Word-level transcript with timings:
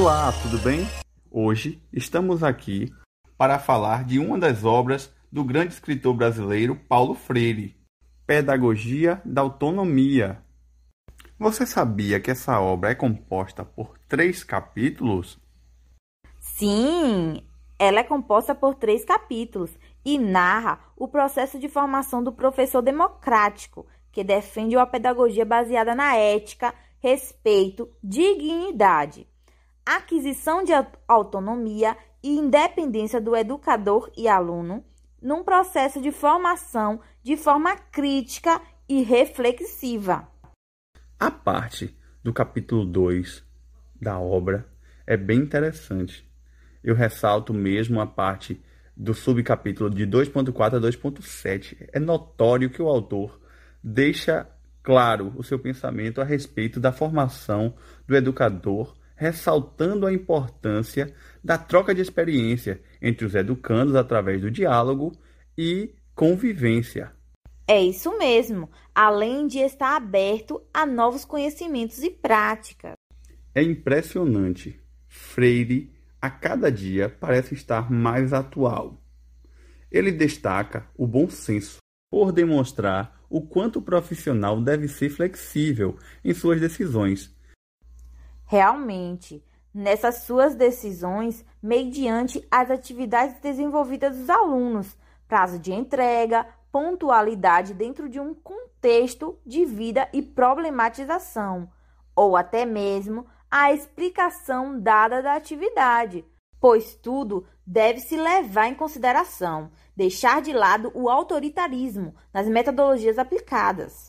Olá, 0.00 0.30
tudo 0.42 0.62
bem? 0.62 0.86
Hoje 1.28 1.82
estamos 1.92 2.44
aqui 2.44 2.88
para 3.36 3.58
falar 3.58 4.04
de 4.04 4.20
uma 4.20 4.38
das 4.38 4.62
obras 4.62 5.12
do 5.30 5.42
grande 5.42 5.74
escritor 5.74 6.14
brasileiro 6.14 6.76
Paulo 6.76 7.16
Freire, 7.16 7.74
Pedagogia 8.24 9.20
da 9.24 9.40
Autonomia. 9.42 10.40
Você 11.36 11.66
sabia 11.66 12.20
que 12.20 12.30
essa 12.30 12.60
obra 12.60 12.92
é 12.92 12.94
composta 12.94 13.64
por 13.64 13.98
três 14.06 14.44
capítulos? 14.44 15.36
Sim, 16.38 17.42
ela 17.76 17.98
é 17.98 18.04
composta 18.04 18.54
por 18.54 18.76
três 18.76 19.04
capítulos 19.04 19.76
e 20.04 20.16
narra 20.16 20.78
o 20.96 21.08
processo 21.08 21.58
de 21.58 21.68
formação 21.68 22.22
do 22.22 22.32
professor 22.32 22.82
democrático, 22.82 23.84
que 24.12 24.22
defende 24.22 24.76
uma 24.76 24.86
pedagogia 24.86 25.44
baseada 25.44 25.92
na 25.92 26.14
ética, 26.14 26.72
respeito, 27.00 27.90
dignidade, 28.00 29.26
aquisição 29.96 30.62
de 30.62 30.72
autonomia 31.06 31.96
e 32.22 32.36
independência 32.36 33.20
do 33.20 33.34
educador 33.34 34.10
e 34.16 34.28
aluno 34.28 34.84
num 35.20 35.42
processo 35.42 36.00
de 36.00 36.12
formação 36.12 37.00
de 37.22 37.36
forma 37.36 37.74
crítica 37.74 38.60
e 38.88 39.02
reflexiva. 39.02 40.28
A 41.18 41.30
parte 41.30 41.96
do 42.22 42.32
capítulo 42.32 42.84
2 42.84 43.42
da 44.00 44.18
obra 44.18 44.68
é 45.06 45.16
bem 45.16 45.38
interessante. 45.38 46.28
Eu 46.84 46.94
ressalto 46.94 47.54
mesmo 47.54 48.00
a 48.00 48.06
parte 48.06 48.62
do 48.94 49.14
subcapítulo 49.14 49.88
de 49.88 50.06
2.4 50.06 50.76
a 50.76 50.80
2.7. 50.80 51.88
É 51.92 51.98
notório 51.98 52.68
que 52.68 52.82
o 52.82 52.88
autor 52.88 53.40
deixa 53.82 54.46
claro 54.82 55.32
o 55.36 55.42
seu 55.42 55.58
pensamento 55.58 56.20
a 56.20 56.24
respeito 56.24 56.78
da 56.78 56.92
formação 56.92 57.74
do 58.06 58.14
educador, 58.14 58.97
ressaltando 59.18 60.06
a 60.06 60.12
importância 60.12 61.12
da 61.42 61.58
troca 61.58 61.92
de 61.92 62.00
experiência 62.00 62.80
entre 63.02 63.26
os 63.26 63.34
educandos 63.34 63.96
através 63.96 64.40
do 64.40 64.50
diálogo 64.50 65.12
e 65.56 65.92
convivência. 66.14 67.12
É 67.66 67.82
isso 67.82 68.16
mesmo, 68.16 68.70
além 68.94 69.46
de 69.46 69.58
estar 69.58 69.96
aberto 69.96 70.62
a 70.72 70.86
novos 70.86 71.24
conhecimentos 71.24 72.02
e 72.02 72.10
práticas. 72.10 72.94
É 73.54 73.62
impressionante. 73.62 74.80
Freire, 75.08 75.92
a 76.22 76.30
cada 76.30 76.70
dia, 76.70 77.08
parece 77.08 77.54
estar 77.54 77.90
mais 77.90 78.32
atual. 78.32 79.02
Ele 79.90 80.12
destaca 80.12 80.86
o 80.96 81.06
bom 81.06 81.28
senso 81.28 81.78
por 82.10 82.30
demonstrar 82.30 83.20
o 83.28 83.42
quanto 83.42 83.80
o 83.80 83.82
profissional 83.82 84.60
deve 84.60 84.86
ser 84.86 85.10
flexível 85.10 85.98
em 86.24 86.32
suas 86.32 86.60
decisões. 86.60 87.36
Realmente, 88.50 89.44
nessas 89.74 90.22
suas 90.22 90.54
decisões, 90.54 91.44
mediante 91.62 92.42
as 92.50 92.70
atividades 92.70 93.38
desenvolvidas 93.42 94.16
dos 94.16 94.30
alunos, 94.30 94.96
prazo 95.28 95.58
de 95.58 95.70
entrega, 95.70 96.46
pontualidade 96.72 97.74
dentro 97.74 98.08
de 98.08 98.18
um 98.18 98.32
contexto 98.32 99.38
de 99.44 99.66
vida 99.66 100.08
e 100.14 100.22
problematização, 100.22 101.70
ou 102.16 102.38
até 102.38 102.64
mesmo 102.64 103.26
a 103.50 103.70
explicação 103.70 104.80
dada 104.80 105.20
da 105.20 105.34
atividade, 105.34 106.24
pois 106.58 106.94
tudo 106.94 107.46
deve 107.66 108.00
se 108.00 108.16
levar 108.16 108.68
em 108.68 108.74
consideração, 108.74 109.70
deixar 109.94 110.40
de 110.40 110.54
lado 110.54 110.90
o 110.94 111.10
autoritarismo 111.10 112.14
nas 112.32 112.48
metodologias 112.48 113.18
aplicadas. 113.18 114.06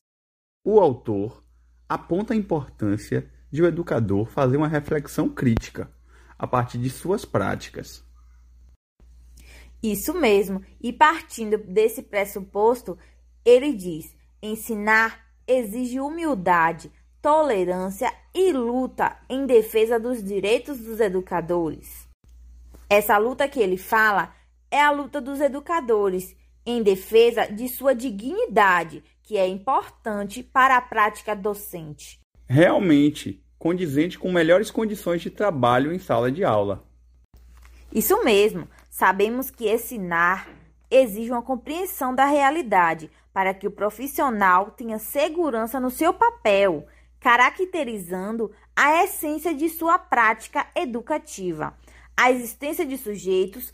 O 0.64 0.80
autor 0.80 1.44
aponta 1.90 2.34
a 2.34 2.38
importância 2.38 3.30
de 3.52 3.62
o 3.62 3.66
educador 3.66 4.26
fazer 4.28 4.58
uma 4.58 4.68
reflexão 4.68 5.30
crítica 5.30 5.92
a 6.38 6.48
partir 6.48 6.78
de 6.78 6.90
suas 6.90 7.26
práticas 7.26 8.04
isso 9.82 10.14
mesmo. 10.14 10.64
E 10.82 10.92
partindo 10.92 11.58
desse 11.58 12.04
pressuposto, 12.04 12.98
ele 13.44 13.74
diz: 13.74 14.16
ensinar 14.42 15.26
exige 15.48 16.00
humildade, 16.00 16.92
tolerância 17.22 18.14
e 18.34 18.52
luta 18.52 19.18
em 19.30 19.46
defesa 19.46 20.00
dos 20.00 20.24
direitos 20.24 20.80
dos 20.80 21.00
educadores. 21.00 22.08
Essa 22.90 23.18
luta 23.18 23.48
que 23.48 23.60
ele 23.60 23.78
fala 23.78 24.34
é 24.70 24.82
a 24.82 24.92
luta 24.92 25.20
dos 25.20 25.40
educadores 25.40 26.36
em 26.66 26.84
defesa 26.84 27.46
de 27.46 27.68
sua 27.68 27.96
dignidade, 27.96 29.04
que 29.24 29.38
é 29.38 29.48
importante 29.48 30.44
para 30.44 30.78
a 30.78 30.82
prática 30.82 31.36
docente. 31.36 32.20
Realmente, 32.52 33.46
condizente 33.60 34.18
com 34.18 34.32
melhores 34.32 34.72
condições 34.72 35.22
de 35.22 35.30
trabalho 35.30 35.94
em 35.94 36.00
sala 36.00 36.32
de 36.32 36.44
aula. 36.44 36.84
Isso 37.94 38.24
mesmo. 38.24 38.68
Sabemos 38.90 39.52
que 39.52 39.72
ensinar 39.72 40.50
exige 40.90 41.30
uma 41.30 41.44
compreensão 41.44 42.16
da 42.16 42.26
realidade 42.26 43.12
para 43.32 43.54
que 43.54 43.68
o 43.68 43.72
profissional 43.72 44.72
tenha 44.72 44.98
segurança 44.98 45.80
no 45.80 45.92
seu 45.92 46.12
papel, 46.12 46.88
caracterizando 47.20 48.52
a 48.76 49.04
essência 49.04 49.54
de 49.54 49.70
sua 49.70 50.00
prática 50.00 50.66
educativa, 50.76 51.78
a 52.18 52.32
existência 52.32 52.84
de 52.84 52.98
sujeitos, 52.98 53.72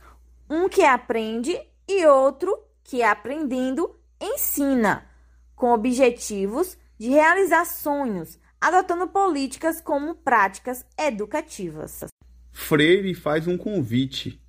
um 0.50 0.68
que 0.68 0.84
aprende 0.84 1.58
e 1.88 2.06
outro 2.06 2.60
que, 2.84 3.02
aprendendo, 3.02 3.96
ensina, 4.20 5.10
com 5.56 5.72
objetivos 5.72 6.78
de 6.98 7.10
realizar 7.10 7.66
sonhos, 7.66 8.38
adotando 8.66 9.08
políticas 9.08 9.80
como 9.80 10.16
práticas 10.16 10.84
educativas. 10.98 12.04
Freire 12.52 13.14
faz 13.14 13.46
um 13.46 13.56
convite 13.56 14.42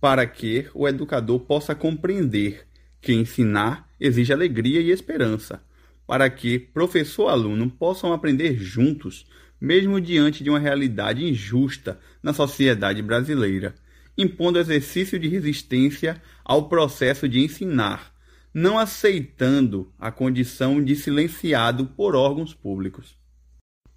para 0.00 0.24
que 0.24 0.68
o 0.72 0.86
educador 0.86 1.40
possa 1.40 1.74
compreender 1.74 2.64
que 3.00 3.12
ensinar 3.12 3.90
exige 3.98 4.32
alegria 4.32 4.80
e 4.80 4.92
esperança, 4.92 5.60
para 6.06 6.30
que 6.30 6.60
professor 6.60 7.28
e 7.28 7.32
aluno 7.32 7.68
possam 7.68 8.12
aprender 8.12 8.56
juntos, 8.56 9.26
mesmo 9.60 10.00
diante 10.00 10.44
de 10.44 10.50
uma 10.50 10.60
realidade 10.60 11.24
injusta 11.24 11.98
na 12.22 12.32
sociedade 12.32 13.02
brasileira, 13.02 13.74
impondo 14.16 14.60
exercício 14.60 15.18
de 15.18 15.26
resistência 15.26 16.22
ao 16.44 16.68
processo 16.68 17.28
de 17.28 17.40
ensinar, 17.40 18.14
não 18.54 18.78
aceitando 18.78 19.92
a 19.98 20.12
condição 20.12 20.80
de 20.80 20.94
silenciado 20.94 21.86
por 21.86 22.14
órgãos 22.14 22.54
públicos. 22.54 23.23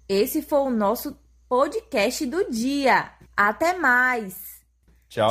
Esse 0.08 0.40
foi 0.40 0.60
o 0.60 0.70
nosso 0.70 1.18
podcast 1.46 2.24
do 2.24 2.50
dia. 2.50 3.10
Até 3.36 3.74
mais! 3.74 4.62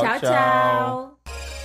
tchau. 0.00 0.20
tchau. 0.20 1.57